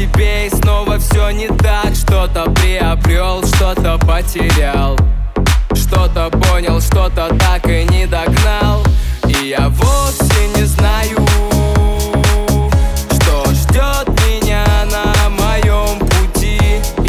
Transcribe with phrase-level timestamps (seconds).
[0.00, 1.94] тебе и снова все не так.
[1.94, 4.96] Что-то приобрел, что-то потерял.
[5.74, 8.82] Что-то понял, что-то так и не догнал.
[9.26, 11.18] И я вовсе не знаю
[13.14, 16.58] Что ждет меня на моем пути.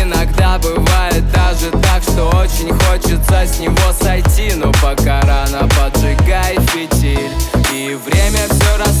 [0.00, 4.54] Иногда бывает даже так, что очень хочется с него сойти.
[4.56, 7.30] Но пока рано поджигай фитиль.
[7.72, 8.91] И время все расставит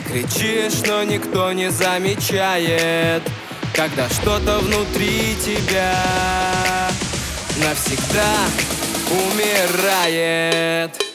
[0.00, 3.22] Ты кричишь, но никто не замечает
[3.74, 5.94] Когда что-то внутри тебя
[7.62, 8.36] навсегда
[9.10, 11.09] умирает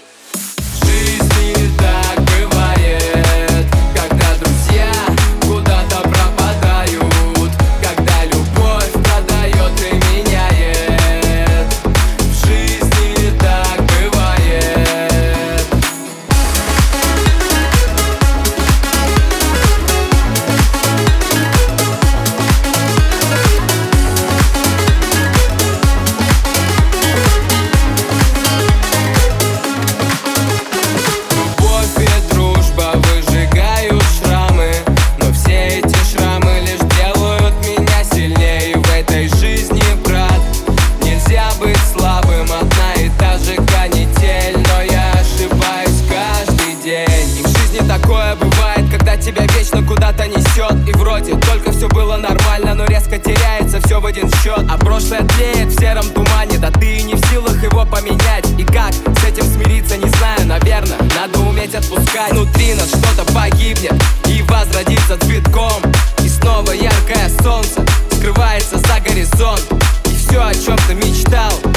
[47.75, 52.85] жизни такое бывает Когда тебя вечно куда-то несет И вроде только все было нормально Но
[52.85, 57.03] резко теряется все в один счет А прошлое тлеет в сером тумане Да ты и
[57.03, 58.45] не в силах его поменять.
[58.57, 62.31] И как с этим смириться, не знаю, наверное Надо уметь отпускать.
[62.31, 63.93] Внутри нас что-то погибнет
[64.27, 65.81] И возродится цветком.
[66.23, 69.63] И снова яркое солнце Скрывается за горизонт.
[70.05, 71.74] И все, о чем ты мечтал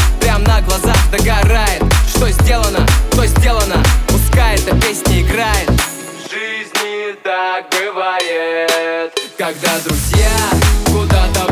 [7.15, 9.13] так бывает.
[9.37, 10.31] Когда друзья
[10.87, 11.48] куда-то